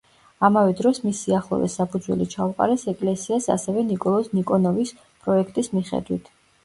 ამავე 0.47 0.71
დროს 0.77 0.99
მის 1.03 1.19
სიახლოვეს 1.25 1.75
საფუძველი 1.81 2.27
ჩაუყარეს 2.35 2.87
ეკლესიას 2.93 3.51
ასევე 3.57 3.85
ნიკოლოზ 3.93 4.33
ნიკონოვის 4.39 4.95
პროექტის 5.05 5.71
მიხედვით. 5.77 6.33